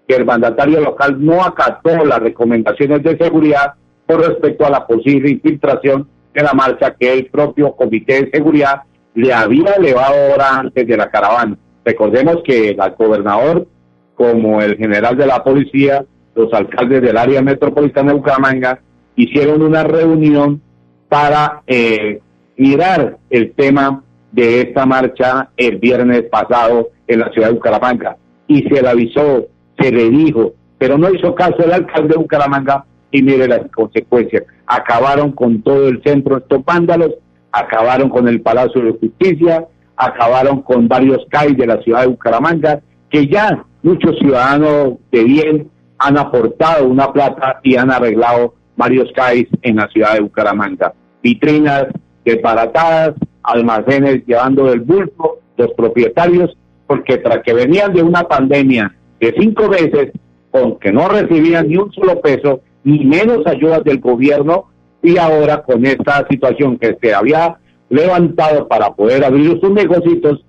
que 0.09 0.15
el 0.15 0.25
mandatario 0.25 0.81
local 0.81 1.23
no 1.23 1.45
acató 1.45 2.05
las 2.07 2.21
recomendaciones 2.21 3.03
de 3.03 3.19
seguridad 3.19 3.75
con 4.07 4.23
respecto 4.23 4.65
a 4.65 4.71
la 4.71 4.87
posible 4.87 5.31
infiltración 5.31 6.09
de 6.37 6.43
la 6.43 6.52
marcha 6.52 6.95
que 6.95 7.12
el 7.12 7.26
propio 7.26 7.75
Comité 7.75 8.25
de 8.25 8.31
Seguridad 8.31 8.83
le 9.14 9.33
había 9.33 9.73
elevado 9.73 10.14
ahora 10.14 10.59
antes 10.59 10.87
de 10.87 10.97
la 10.97 11.11
caravana. 11.11 11.57
Recordemos 11.85 12.43
que 12.45 12.71
el 12.71 12.76
gobernador, 12.99 13.66
como 14.14 14.61
el 14.61 14.76
general 14.76 15.16
de 15.16 15.26
la 15.26 15.43
policía, 15.43 16.05
los 16.35 16.52
alcaldes 16.52 17.00
del 17.00 17.16
área 17.16 17.40
metropolitana 17.40 18.12
de 18.12 18.19
Bucaramanga, 18.19 18.81
hicieron 19.16 19.62
una 19.62 19.83
reunión 19.83 20.61
para 21.09 21.62
eh, 21.66 22.21
mirar 22.59 23.16
el 23.31 23.52
tema 23.52 24.02
de 24.33 24.61
esta 24.61 24.85
marcha 24.85 25.49
el 25.57 25.78
viernes 25.78 26.25
pasado 26.25 26.90
en 27.07 27.21
la 27.21 27.31
ciudad 27.31 27.49
de 27.49 27.55
Bucaramanga 27.55 28.16
y 28.47 28.62
se 28.64 28.83
le 28.83 28.88
avisó, 28.88 29.47
se 29.78 29.90
le 29.90 30.11
dijo, 30.11 30.52
pero 30.76 30.99
no 30.99 31.09
hizo 31.09 31.35
caso 31.35 31.57
el 31.64 31.73
alcalde 31.73 32.09
de 32.09 32.19
Bucaramanga 32.19 32.85
y 33.11 33.23
mire 33.23 33.49
las 33.49 33.62
consecuencias. 33.75 34.43
Acabaron 34.67 35.33
con 35.33 35.63
todo 35.63 35.89
el 35.89 36.03
centro 36.03 36.39
estos 36.39 36.65
vándalos, 36.65 37.13
acabaron 37.53 38.09
con 38.09 38.29
el 38.29 38.41
Palacio 38.41 38.83
de 38.83 38.93
Justicia, 38.93 39.67
acabaron 39.97 40.63
con 40.63 40.89
varios 40.89 41.25
CAI 41.31 41.55
de 41.55 41.67
la 41.67 41.81
ciudad 41.83 42.03
de 42.03 42.09
Bucaramanga, 42.09 42.81
que 43.09 43.27
ya 43.27 43.65
muchos 43.83 44.19
ciudadanos 44.19 44.95
de 45.11 45.25
bien 45.25 45.71
han 45.99 46.19
aportado 46.19 46.87
una 46.87 47.13
plata 47.13 47.61
y 47.63 47.77
han 47.77 47.91
arreglado 47.91 48.55
varios 48.77 49.11
CAI 49.13 49.49
en 49.63 49.77
la 49.77 49.89
ciudad 49.89 50.15
de 50.15 50.21
Bucaramanga. 50.21 50.93
Vitrinas 51.23 51.87
desbaratadas, 52.25 53.15
almacenes 53.43 54.27
llevando 54.27 54.67
del 54.67 54.81
bulto, 54.81 55.39
los 55.57 55.73
propietarios 55.73 56.57
porque 56.87 57.19
tras 57.19 57.43
que 57.43 57.53
venían 57.53 57.93
de 57.93 58.03
una 58.03 58.23
pandemia 58.25 58.95
de 59.21 59.35
cinco 59.39 59.69
veces, 59.69 60.13
con 60.51 60.79
que 60.79 60.93
no 60.93 61.09
recibían 61.09 61.69
ni 61.69 61.77
un 61.77 61.93
solo 61.93 62.21
peso, 62.21 62.61
ni 62.87 63.05
menos 63.05 63.45
ayudas 63.47 63.83
del 63.83 63.99
gobierno, 63.99 64.66
y 65.02 65.19
ahora 65.19 65.62
con 65.62 65.85
esta 65.85 66.25
situación 66.31 66.78
que 66.78 66.97
se 67.02 67.12
había 67.12 67.57
levantado 67.88 68.69
para 68.69 68.95
poder 68.95 69.25
abrir 69.25 69.59
sus 69.61 69.73
negocios, 69.73 70.45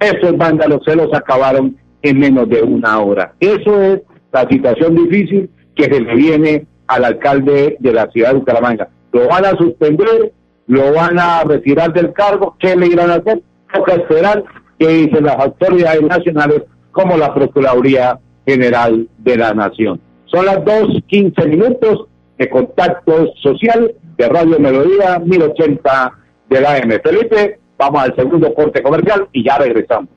esos 0.00 0.36
vándalos 0.38 0.80
se 0.86 0.96
los 0.96 1.12
acabaron 1.12 1.76
en 2.00 2.18
menos 2.18 2.48
de 2.48 2.62
una 2.62 2.98
hora. 2.98 3.34
Eso 3.38 3.80
es 3.82 4.00
la 4.32 4.48
situación 4.48 4.94
difícil 4.96 5.50
que 5.74 5.84
se 5.84 6.00
le 6.00 6.14
viene 6.14 6.66
al 6.86 7.04
alcalde 7.04 7.76
de 7.78 7.92
la 7.92 8.10
ciudad 8.10 8.30
de 8.30 8.38
Bucaramanga. 8.38 8.88
Lo 9.12 9.28
van 9.28 9.44
a 9.44 9.50
suspender, 9.50 10.32
lo 10.68 10.94
van 10.94 11.18
a 11.18 11.44
retirar 11.44 11.92
del 11.92 12.14
cargo, 12.14 12.56
¿qué 12.58 12.74
le 12.74 12.86
irán 12.86 13.10
a 13.10 13.16
hacer? 13.16 13.42
Toca 13.70 13.92
esperar 13.96 14.42
que 14.78 14.88
dicen 14.88 15.24
las 15.24 15.36
autoridades 15.36 16.02
nacionales 16.02 16.62
como 16.90 17.18
la 17.18 17.34
Procuraduría 17.34 18.18
General 18.46 19.06
de 19.18 19.36
la 19.36 19.52
Nación. 19.52 20.00
Son 20.32 20.46
las 20.46 20.56
2.15 20.58 21.46
minutos 21.46 22.06
de 22.38 22.48
contacto 22.48 23.32
social 23.42 23.94
de 24.16 24.28
Radio 24.28 24.58
Melodía 24.58 25.18
1080 25.18 26.12
de 26.48 26.60
la 26.60 26.78
M. 26.78 26.98
Felipe, 27.00 27.60
vamos 27.76 28.02
al 28.02 28.16
segundo 28.16 28.52
corte 28.54 28.82
comercial 28.82 29.28
y 29.32 29.44
ya 29.44 29.58
regresamos. 29.58 30.08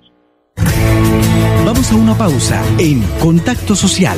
Vamos 1.66 1.92
a 1.92 1.96
una 1.96 2.14
pausa 2.18 2.64
en 2.80 3.02
Contacto 3.20 3.76
Social. 3.76 4.18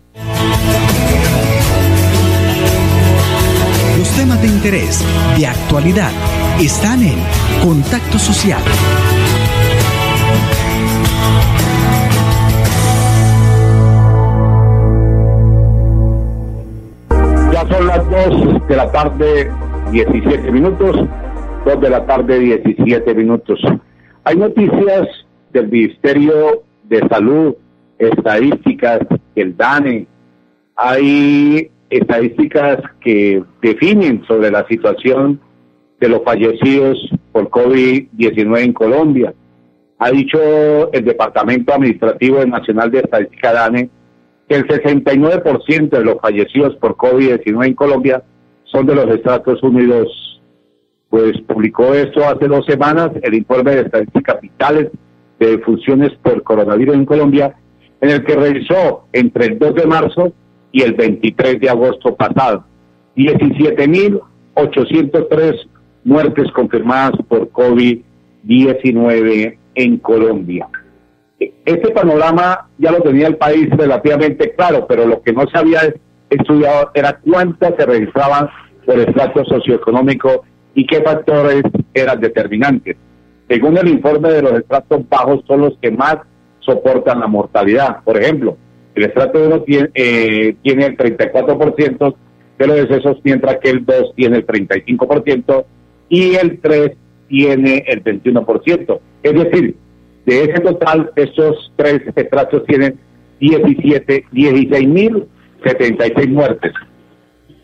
De 4.41 4.47
interés, 4.47 5.05
de 5.37 5.45
actualidad, 5.45 6.11
están 6.59 7.03
en 7.03 7.19
Contacto 7.63 8.17
Social. 8.17 8.61
Ya 17.53 17.67
son 17.69 17.87
las 17.87 18.09
2 18.09 18.67
de 18.67 18.75
la 18.75 18.91
tarde, 18.91 19.51
17 19.91 20.51
minutos. 20.51 21.07
2 21.65 21.81
de 21.81 21.89
la 21.89 22.05
tarde, 22.07 22.39
17 22.39 23.13
minutos. 23.13 23.59
Hay 24.23 24.37
noticias 24.37 25.07
del 25.51 25.67
Ministerio 25.69 26.63
de 26.85 27.07
Salud, 27.07 27.55
estadísticas, 27.99 29.01
el 29.35 29.55
DANE. 29.55 30.07
Hay 30.75 31.69
estadísticas 31.91 32.79
que 33.01 33.43
definen 33.61 34.23
sobre 34.25 34.49
la 34.49 34.65
situación 34.67 35.39
de 35.99 36.09
los 36.09 36.23
fallecidos 36.23 36.97
por 37.31 37.49
COVID-19 37.49 38.63
en 38.63 38.73
Colombia. 38.73 39.33
Ha 39.99 40.09
dicho 40.09 40.91
el 40.91 41.05
Departamento 41.05 41.73
Administrativo 41.73 42.43
Nacional 42.45 42.89
de 42.89 42.99
Estadística 42.99 43.53
DANE 43.53 43.89
que 44.47 44.55
el 44.55 44.67
69% 44.67 45.89
de 45.89 46.03
los 46.03 46.19
fallecidos 46.19 46.75
por 46.77 46.95
COVID-19 46.95 47.67
en 47.67 47.73
Colombia 47.75 48.23
son 48.63 48.85
de 48.85 48.95
los 48.95 49.07
Estados 49.09 49.61
Unidos. 49.61 50.41
Pues 51.09 51.33
publicó 51.41 51.93
esto 51.93 52.25
hace 52.25 52.47
dos 52.47 52.65
semanas 52.65 53.11
el 53.21 53.33
informe 53.33 53.75
de 53.75 53.81
estadísticas 53.81 54.35
capitales 54.35 54.89
de 55.39 55.57
funciones 55.59 56.11
por 56.23 56.41
coronavirus 56.43 56.95
en 56.95 57.05
Colombia, 57.05 57.55
en 57.99 58.09
el 58.09 58.23
que 58.23 58.35
revisó 58.35 59.07
entre 59.11 59.47
el 59.47 59.59
2 59.59 59.75
de 59.75 59.85
marzo 59.85 60.33
y 60.71 60.81
el 60.81 60.93
23 60.93 61.59
de 61.59 61.69
agosto 61.69 62.15
pasado 62.15 62.63
17.803 63.15 65.67
muertes 66.03 66.51
confirmadas 66.51 67.13
por 67.27 67.51
COVID-19 67.51 69.57
en 69.75 69.97
Colombia. 69.97 70.67
Este 71.65 71.91
panorama 71.91 72.69
ya 72.77 72.91
lo 72.91 73.01
tenía 73.01 73.27
el 73.27 73.37
país 73.37 73.69
relativamente 73.71 74.53
claro, 74.53 74.85
pero 74.87 75.05
lo 75.05 75.21
que 75.21 75.33
no 75.33 75.45
se 75.47 75.57
había 75.57 75.93
estudiado 76.29 76.91
era 76.93 77.19
cuántas 77.19 77.75
se 77.75 77.85
registraban 77.85 78.49
por 78.85 78.99
estrato 78.99 79.43
socioeconómico 79.45 80.43
y 80.73 80.85
qué 80.85 81.01
factores 81.01 81.63
eran 81.93 82.21
determinantes. 82.21 82.95
Según 83.49 83.77
el 83.77 83.89
informe 83.89 84.29
de 84.29 84.41
los 84.41 84.53
estratos 84.53 85.07
bajos 85.09 85.43
son 85.45 85.61
los 85.61 85.77
que 85.81 85.91
más 85.91 86.17
soportan 86.59 87.19
la 87.19 87.27
mortalidad. 87.27 88.01
Por 88.03 88.21
ejemplo, 88.21 88.55
el 88.95 89.03
estrato 89.05 89.45
1 89.45 89.61
tiene, 89.61 89.89
eh, 89.93 90.55
tiene 90.61 90.85
el 90.85 90.97
34% 90.97 92.15
de 92.59 92.67
los 92.67 92.75
decesos, 92.75 93.17
mientras 93.23 93.57
que 93.57 93.69
el 93.69 93.85
2 93.85 94.13
tiene 94.15 94.37
el 94.37 94.45
35% 94.45 95.65
y 96.09 96.35
el 96.35 96.59
3 96.59 96.91
tiene 97.27 97.83
el 97.87 98.03
21%. 98.03 98.99
Es 99.23 99.33
decir, 99.33 99.75
de 100.25 100.43
ese 100.43 100.59
total, 100.59 101.11
esos 101.15 101.71
tres 101.75 102.01
estratos 102.15 102.63
tienen 102.65 102.99
17, 103.39 104.25
16.076 104.31 106.29
muertes, 106.29 106.73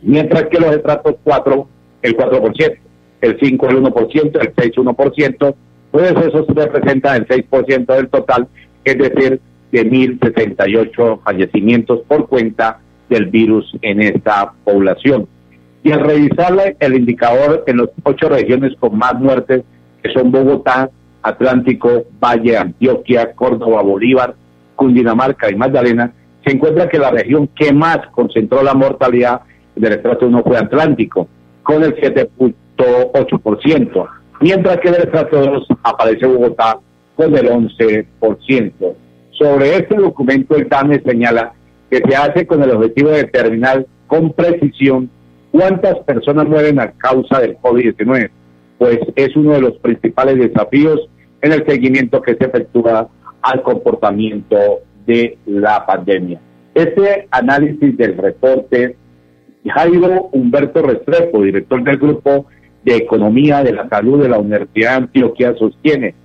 mientras 0.02 0.46
que 0.46 0.60
los 0.60 0.76
estratos 0.76 1.16
4, 1.24 1.68
el 2.02 2.18
4%, 2.18 2.78
el 3.22 3.40
5, 3.40 3.70
el 3.70 3.84
1%, 3.84 4.42
el 4.42 4.54
6, 4.58 4.72
1%, 4.76 5.56
pues 5.92 6.12
eso 6.12 6.46
representa 6.50 7.16
el 7.16 7.28
6% 7.28 7.86
del 7.86 8.10
total, 8.10 8.48
es 8.84 8.98
decir, 8.98 9.40
de 9.72 9.90
1.068 9.90 11.22
fallecimientos 11.24 12.02
por 12.08 12.28
cuenta 12.28 12.80
del 13.10 13.26
virus 13.28 13.72
en 13.82 14.02
esta 14.02 14.54
población. 14.64 15.28
Y 15.84 15.92
al 15.92 16.00
revisar 16.02 16.76
el 16.80 16.96
indicador 16.96 17.64
en 17.68 17.78
las 17.78 17.90
ocho 18.04 18.30
regiones 18.30 18.74
con 18.80 18.98
más 18.98 19.14
muertes, 19.16 19.64
que 20.02 20.12
son 20.12 20.32
Bogotá, 20.32 20.90
Atlántico, 21.22 22.06
Valle, 22.22 22.58
Antioquia, 22.58 23.34
Córdoba, 23.34 23.82
Bolívar, 23.82 24.36
Cundinamarca 24.76 25.52
y 25.52 25.56
Magdalena, 25.56 26.14
se 26.46 26.54
encuentra 26.54 26.88
que 26.88 27.00
la 27.00 27.10
región 27.12 27.50
que 27.56 27.74
más 27.74 28.00
concentró 28.12 28.64
la 28.64 28.74
mortalidad 28.74 29.42
del 29.76 29.94
estrato 29.94 30.28
1 30.28 30.44
fue 30.44 30.58
Atlántico, 30.58 31.28
con 31.64 31.84
el 31.84 31.96
7.8%, 31.96 34.08
mientras 34.40 34.80
que 34.80 34.88
en 34.88 34.96
el 34.96 35.04
estrato 35.04 35.42
2 35.42 35.68
aparece 35.84 36.26
Bogotá 36.26 36.80
con 37.16 37.36
el 37.36 37.50
11%. 37.50 38.96
Sobre 39.38 39.76
este 39.76 39.96
documento 39.96 40.56
el 40.56 40.68
DANE 40.68 41.02
señala 41.06 41.54
que 41.92 41.98
se 41.98 42.16
hace 42.16 42.48
con 42.48 42.64
el 42.64 42.72
objetivo 42.72 43.10
de 43.10 43.24
determinar 43.24 43.86
con 44.08 44.34
precisión 44.34 45.10
cuántas 45.52 46.00
personas 46.00 46.48
mueren 46.48 46.80
a 46.80 46.92
causa 46.92 47.40
del 47.40 47.58
COVID-19, 47.58 48.30
pues 48.78 49.00
es 49.16 49.36
uno 49.36 49.54
de 49.54 49.62
los 49.62 49.78
principales 49.78 50.38
desafíos 50.38 51.08
en 51.42 51.54
el 51.54 51.66
seguimiento 51.66 52.22
que 52.22 52.36
se 52.36 52.46
efectúa 52.46 53.10
al 53.42 53.62
comportamiento 53.62 54.58
de 55.06 55.38
la 55.46 55.86
pandemia. 55.86 56.40
Este 56.74 57.28
análisis 57.32 57.96
del 57.98 58.18
reporte, 58.18 58.96
Jairo 59.66 60.30
Humberto 60.32 60.82
Restrepo, 60.82 61.44
director 61.44 61.84
del 61.84 61.98
grupo 61.98 62.48
de 62.84 62.96
Economía 62.96 63.64
de 63.64 63.74
la 63.74 63.88
Salud 63.90 64.22
de 64.22 64.30
la 64.30 64.40
Universidad 64.40 64.92
de 64.92 64.98
Antioquia 64.98 65.56
sostiene. 65.56 66.16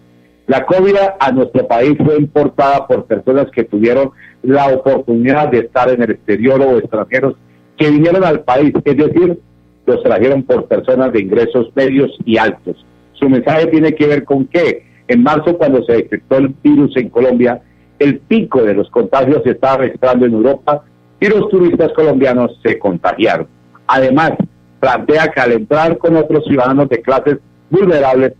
La 0.46 0.66
COVID 0.66 0.96
a 1.20 1.32
nuestro 1.32 1.66
país 1.66 1.96
fue 2.04 2.16
importada 2.16 2.86
por 2.86 3.04
personas 3.06 3.46
que 3.52 3.64
tuvieron 3.64 4.10
la 4.42 4.68
oportunidad 4.68 5.48
de 5.48 5.60
estar 5.60 5.88
en 5.88 6.02
el 6.02 6.10
exterior 6.10 6.60
o 6.60 6.78
extranjeros 6.78 7.36
que 7.76 7.90
vinieron 7.90 8.24
al 8.24 8.40
país, 8.40 8.72
es 8.84 8.96
decir, 8.96 9.38
los 9.86 10.02
trajeron 10.02 10.42
por 10.42 10.66
personas 10.66 11.12
de 11.12 11.20
ingresos 11.20 11.70
medios 11.74 12.10
y 12.24 12.38
altos. 12.38 12.84
Su 13.14 13.28
mensaje 13.28 13.66
tiene 13.68 13.94
que 13.94 14.06
ver 14.06 14.24
con 14.24 14.46
que 14.46 14.84
en 15.08 15.22
marzo, 15.22 15.58
cuando 15.58 15.82
se 15.84 15.94
detectó 15.94 16.38
el 16.38 16.54
virus 16.62 16.96
en 16.96 17.08
Colombia, 17.08 17.60
el 17.98 18.18
pico 18.18 18.62
de 18.62 18.74
los 18.74 18.88
contagios 18.90 19.42
se 19.44 19.50
estaba 19.50 19.78
registrando 19.78 20.26
en 20.26 20.32
Europa 20.32 20.84
y 21.20 21.28
los 21.28 21.48
turistas 21.48 21.92
colombianos 21.92 22.58
se 22.64 22.78
contagiaron. 22.78 23.46
Además, 23.86 24.32
plantea 24.80 25.28
que 25.28 25.40
al 25.40 25.52
entrar 25.52 25.98
con 25.98 26.16
otros 26.16 26.44
ciudadanos 26.44 26.88
de 26.88 27.02
clases 27.02 27.38
vulnerables, 27.70 28.32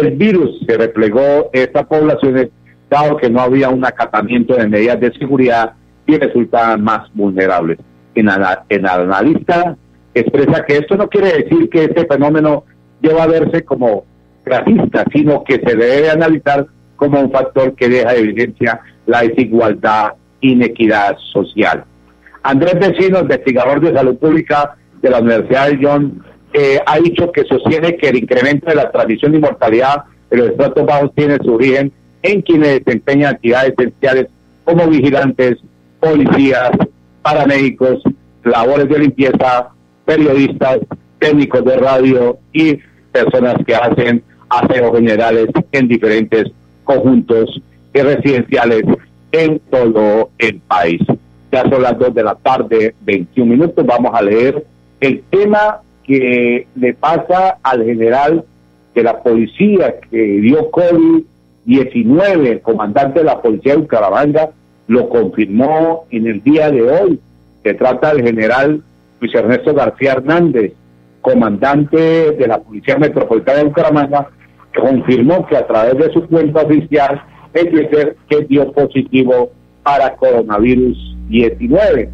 el 0.00 0.12
virus 0.12 0.60
se 0.66 0.76
replegó 0.76 1.50
en 1.52 1.62
estas 1.62 1.86
poblaciones, 1.86 2.48
dado 2.90 3.16
que 3.16 3.30
no 3.30 3.40
había 3.40 3.68
un 3.68 3.84
acatamiento 3.84 4.54
de 4.54 4.68
medidas 4.68 5.00
de 5.00 5.12
seguridad 5.12 5.74
y 6.06 6.16
resultaban 6.16 6.82
más 6.82 7.08
vulnerables. 7.14 7.78
En, 8.14 8.28
el 8.28 8.86
analista 8.86 9.76
expresa 10.14 10.64
que 10.64 10.78
esto 10.78 10.96
no 10.96 11.08
quiere 11.08 11.42
decir 11.42 11.68
que 11.68 11.84
este 11.84 12.06
fenómeno 12.06 12.64
lleva 13.00 13.24
a 13.24 13.26
verse 13.26 13.64
como 13.64 14.04
racista, 14.44 15.04
sino 15.12 15.42
que 15.42 15.54
se 15.54 15.76
debe 15.76 16.10
analizar 16.10 16.66
como 16.96 17.20
un 17.20 17.32
factor 17.32 17.74
que 17.74 17.88
deja 17.88 18.12
de 18.12 18.20
evidencia 18.20 18.80
la 19.06 19.22
desigualdad, 19.22 20.12
inequidad 20.40 21.16
social. 21.32 21.84
Andrés 22.42 22.74
Vecino, 22.74 23.20
investigador 23.20 23.80
de 23.80 23.94
salud 23.94 24.16
pública 24.16 24.76
de 25.02 25.10
la 25.10 25.20
Universidad 25.20 25.68
de 25.68 25.78
John, 25.82 26.24
eh, 26.56 26.78
ha 26.86 27.00
dicho 27.00 27.32
que 27.32 27.42
sostiene 27.44 27.96
que 27.96 28.10
el 28.10 28.16
incremento 28.16 28.66
de 28.66 28.76
la 28.76 28.92
transmisión 28.92 29.34
y 29.34 29.40
mortalidad 29.40 30.04
de 30.30 30.36
los 30.36 30.50
estratos 30.50 30.86
bajos 30.86 31.10
tiene 31.16 31.36
su 31.42 31.52
origen 31.52 31.92
en 32.22 32.42
quienes 32.42 32.84
desempeñan 32.84 33.34
actividades 33.34 33.74
esenciales 33.76 34.28
como 34.62 34.86
vigilantes, 34.86 35.56
policías, 35.98 36.70
paramédicos, 37.22 38.02
labores 38.44 38.88
de 38.88 39.00
limpieza, 39.00 39.70
periodistas, 40.04 40.78
técnicos 41.18 41.64
de 41.64 41.76
radio 41.76 42.38
y 42.52 42.78
personas 43.10 43.56
que 43.66 43.74
hacen 43.74 44.22
aseos 44.48 44.96
generales 44.96 45.48
en 45.72 45.88
diferentes 45.88 46.44
conjuntos 46.84 47.60
residenciales 47.92 48.84
en 49.32 49.58
todo 49.70 50.30
el 50.38 50.60
país. 50.60 51.00
Ya 51.50 51.62
son 51.68 51.82
las 51.82 51.98
2 51.98 52.14
de 52.14 52.22
la 52.22 52.36
tarde, 52.36 52.94
21 53.00 53.50
minutos. 53.50 53.84
Vamos 53.84 54.12
a 54.14 54.22
leer 54.22 54.64
el 55.00 55.22
tema 55.30 55.80
que 56.06 56.66
le 56.76 56.94
pasa 56.94 57.58
al 57.62 57.84
general 57.84 58.44
de 58.94 59.02
la 59.02 59.22
policía 59.22 60.00
que 60.10 60.18
dio 60.18 60.70
COVID-19, 60.70 62.46
el 62.46 62.60
comandante 62.60 63.20
de 63.20 63.24
la 63.24 63.40
policía 63.40 63.74
de 63.74 63.80
Bucaramanga, 63.80 64.50
lo 64.86 65.08
confirmó 65.08 66.06
en 66.10 66.26
el 66.26 66.42
día 66.42 66.70
de 66.70 66.82
hoy. 66.82 67.20
Se 67.62 67.74
trata 67.74 68.14
del 68.14 68.24
general 68.24 68.82
Luis 69.20 69.34
Ernesto 69.34 69.74
García 69.74 70.12
Hernández, 70.12 70.72
comandante 71.22 72.32
de 72.32 72.46
la 72.46 72.60
Policía 72.60 72.98
Metropolitana 72.98 73.58
de 73.58 73.64
Bucaramanga, 73.64 74.28
confirmó 74.78 75.46
que 75.46 75.56
a 75.56 75.66
través 75.66 75.96
de 75.96 76.12
su 76.12 76.26
cuenta 76.28 76.62
oficial 76.62 77.22
en 77.54 77.70
Twitter 77.70 78.16
que 78.28 78.42
dio 78.42 78.70
positivo 78.72 79.50
para 79.82 80.14
coronavirus 80.16 81.16
19. 81.28 82.10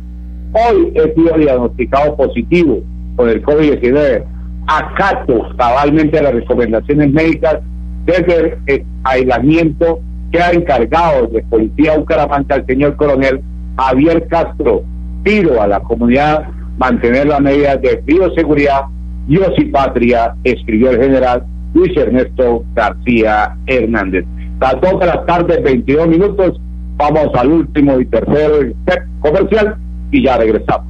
Hoy 0.52 0.92
sido 1.14 1.38
diagnosticado 1.38 2.16
positivo 2.16 2.82
con 3.20 3.28
el 3.28 3.42
COVID-19. 3.42 4.24
Acato 4.66 5.54
cabalmente 5.58 6.22
las 6.22 6.32
recomendaciones 6.32 7.12
médicas 7.12 7.58
desde 8.06 8.58
el 8.66 8.86
aislamiento 9.04 10.00
que 10.32 10.40
ha 10.40 10.52
encargado 10.52 11.26
de 11.26 11.42
Policía 11.42 11.98
Bucaramanga 11.98 12.56
el 12.56 12.64
señor 12.64 12.96
coronel 12.96 13.42
Javier 13.76 14.26
Castro. 14.28 14.84
Pido 15.22 15.60
a 15.60 15.66
la 15.66 15.80
comunidad 15.80 16.48
mantener 16.78 17.26
las 17.26 17.42
medidas 17.42 17.82
de 17.82 17.96
bioseguridad 18.06 18.84
Dios 19.26 19.52
y 19.58 19.66
patria, 19.66 20.34
escribió 20.42 20.90
el 20.92 21.02
general 21.02 21.44
Luis 21.74 21.94
Ernesto 21.94 22.64
García 22.74 23.54
Hernández. 23.66 24.24
Las 24.62 24.80
dos 24.80 24.98
de 24.98 25.06
la 25.06 25.26
tarde, 25.26 25.60
22 25.60 26.08
minutos, 26.08 26.58
vamos 26.96 27.28
al 27.34 27.52
último 27.52 28.00
y 28.00 28.06
tercer 28.06 28.74
comercial 29.20 29.76
y 30.10 30.24
ya 30.24 30.38
regresamos. 30.38 30.89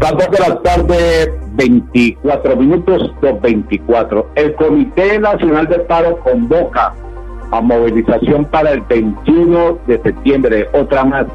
Las 0.00 0.30
de 0.30 0.38
la 0.38 0.62
tarde 0.62 1.43
24 1.54 2.56
minutos, 2.56 3.12
2.24. 3.20 4.26
El 4.34 4.54
Comité 4.54 5.18
Nacional 5.18 5.66
del 5.68 5.82
Paro 5.82 6.18
convoca 6.18 6.94
a 7.50 7.60
movilización 7.60 8.44
para 8.46 8.72
el 8.72 8.80
21 8.80 9.78
de 9.86 10.02
septiembre. 10.02 10.68
Otra 10.72 11.04
más. 11.04 11.26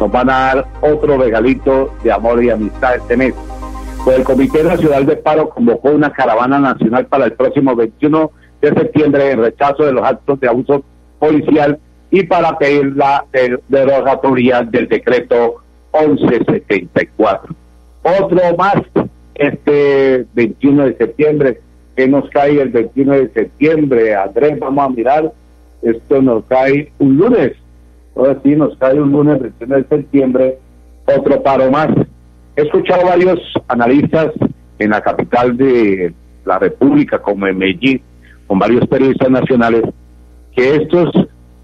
Nos 0.00 0.10
van 0.10 0.30
a 0.30 0.32
dar 0.32 0.66
otro 0.80 1.16
regalito 1.16 1.94
de 2.02 2.10
amor 2.10 2.42
y 2.42 2.50
amistad 2.50 2.96
este 2.96 3.16
mes. 3.16 3.34
Pues 4.04 4.18
el 4.18 4.24
Comité 4.24 4.64
Nacional 4.64 5.06
del 5.06 5.18
Paro 5.18 5.48
convocó 5.50 5.90
una 5.90 6.10
caravana 6.10 6.58
nacional 6.58 7.06
para 7.06 7.26
el 7.26 7.34
próximo 7.34 7.76
21 7.76 8.30
de 8.60 8.68
septiembre 8.68 9.30
en 9.30 9.42
rechazo 9.42 9.84
de 9.84 9.92
los 9.92 10.04
actos 10.04 10.40
de 10.40 10.48
abuso 10.48 10.82
policial 11.20 11.78
y 12.10 12.24
para 12.24 12.58
pedir 12.58 12.96
la 12.96 13.24
derogatoria 13.68 14.62
del 14.62 14.88
decreto 14.88 15.62
1174. 15.94 17.54
Otro 18.02 18.56
más 18.58 18.82
este 19.34 20.26
21 20.34 20.86
de 20.86 20.96
septiembre. 20.96 21.60
que 21.94 22.08
nos 22.08 22.28
cae 22.30 22.60
el 22.60 22.70
21 22.70 23.12
de 23.12 23.28
septiembre? 23.30 24.14
Andrés, 24.14 24.58
vamos 24.58 24.84
a 24.84 24.88
mirar. 24.88 25.32
Esto 25.82 26.22
nos 26.22 26.44
cae 26.46 26.90
un 26.98 27.16
lunes. 27.16 27.52
Ahora 28.16 28.38
sí, 28.42 28.56
nos 28.56 28.76
cae 28.78 29.00
un 29.00 29.12
lunes 29.12 29.40
21 29.40 29.76
de 29.76 29.84
septiembre, 29.84 30.58
otro 31.06 31.42
paro 31.42 31.70
más. 31.70 31.88
He 32.56 32.62
escuchado 32.62 33.06
varios 33.06 33.40
analistas 33.68 34.32
en 34.78 34.90
la 34.90 35.00
capital 35.00 35.56
de 35.56 36.14
la 36.44 36.58
República, 36.58 37.20
como 37.20 37.46
en 37.46 37.58
Medellín, 37.58 38.02
con 38.46 38.58
varios 38.58 38.86
periodistas 38.86 39.30
nacionales, 39.30 39.82
que 40.54 40.76
estos 40.76 41.10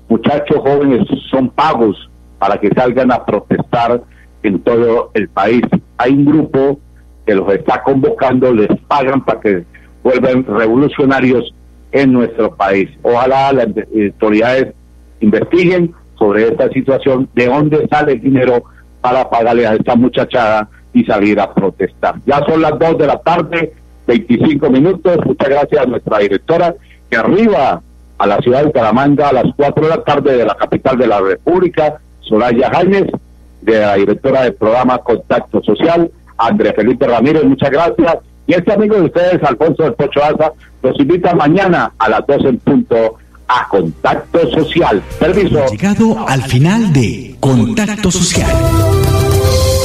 muchachos 0.08 0.58
jóvenes 0.58 1.06
son 1.30 1.50
pagos 1.50 2.10
para 2.38 2.58
que 2.58 2.68
salgan 2.70 3.12
a 3.12 3.24
protestar 3.24 4.02
en 4.42 4.60
todo 4.60 5.10
el 5.14 5.28
país. 5.28 5.62
Hay 5.98 6.12
un 6.12 6.24
grupo 6.24 6.80
que 7.28 7.34
los 7.34 7.52
está 7.52 7.82
convocando, 7.82 8.54
les 8.54 8.68
pagan 8.88 9.22
para 9.22 9.38
que 9.38 9.64
vuelvan 10.02 10.46
revolucionarios 10.46 11.52
en 11.92 12.14
nuestro 12.14 12.56
país. 12.56 12.88
Ojalá 13.02 13.52
las 13.52 13.66
autoridades 13.66 14.72
investiguen 15.20 15.92
sobre 16.18 16.48
esta 16.48 16.70
situación, 16.70 17.28
de 17.34 17.44
dónde 17.44 17.86
sale 17.88 18.12
el 18.12 18.22
dinero 18.22 18.64
para 19.02 19.28
pagarle 19.28 19.66
a 19.66 19.74
esta 19.74 19.94
muchachada 19.94 20.70
y 20.94 21.04
salir 21.04 21.38
a 21.38 21.52
protestar. 21.52 22.14
Ya 22.24 22.42
son 22.48 22.62
las 22.62 22.78
2 22.78 22.96
de 22.96 23.06
la 23.06 23.18
tarde, 23.18 23.74
25 24.06 24.70
minutos. 24.70 25.18
Muchas 25.26 25.48
gracias 25.50 25.82
a 25.82 25.86
nuestra 25.86 26.20
directora 26.20 26.74
que 27.10 27.16
arriba 27.18 27.82
a 28.16 28.26
la 28.26 28.38
ciudad 28.38 28.60
de 28.60 28.68
Bucaramanga 28.68 29.28
a 29.28 29.34
las 29.34 29.52
4 29.54 29.84
de 29.84 29.90
la 29.90 30.02
tarde 30.02 30.34
de 30.34 30.46
la 30.46 30.54
capital 30.54 30.96
de 30.96 31.06
la 31.06 31.20
República, 31.20 32.00
Soraya 32.20 32.70
Jaime, 32.70 33.12
de 33.60 33.80
la 33.80 33.96
directora 33.96 34.44
del 34.44 34.54
programa 34.54 34.96
Contacto 34.96 35.62
Social, 35.62 36.10
André 36.38 36.72
Felipe 36.72 37.06
Ramírez, 37.06 37.44
muchas 37.44 37.70
gracias. 37.70 38.18
Y 38.46 38.54
este 38.54 38.72
amigo 38.72 38.96
de 38.96 39.02
ustedes, 39.02 39.42
Alfonso 39.42 39.82
del 39.82 39.92
Pocho 39.94 40.24
Asa, 40.24 40.52
los 40.82 40.98
invita 40.98 41.34
mañana 41.34 41.92
a 41.98 42.08
las 42.08 42.26
12 42.26 42.48
en 42.48 42.58
punto 42.58 43.16
a 43.48 43.68
Contacto 43.68 44.50
Social. 44.50 45.02
Permiso. 45.18 45.66
Llegado 45.66 46.26
al 46.26 46.42
final 46.42 46.92
de 46.92 47.36
Contacto 47.40 48.10
Social. 48.10 48.50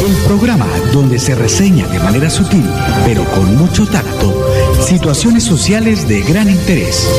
El 0.05 0.15
programa 0.27 0.67
donde 0.91 1.17
se 1.17 1.33
reseña 1.33 1.87
de 1.87 1.99
manera 1.99 2.29
sutil, 2.29 2.65
pero 3.05 3.23
con 3.25 3.55
mucho 3.55 3.85
tacto, 3.85 4.33
situaciones 4.81 5.43
sociales 5.43 6.07
de 6.07 6.21
gran 6.21 6.49
interés. 6.49 7.09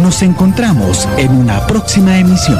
Nos 0.00 0.22
encontramos 0.22 1.08
en 1.18 1.32
una 1.32 1.66
próxima 1.66 2.18
emisión. 2.18 2.58